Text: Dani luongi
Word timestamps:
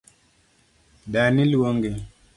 Dani 1.13 1.43
luongi 1.51 1.91